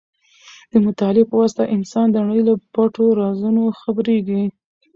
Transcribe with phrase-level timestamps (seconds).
[0.71, 4.43] د مطالعې په واسطه انسان د نړۍ له پټو رازونو خبرېږي.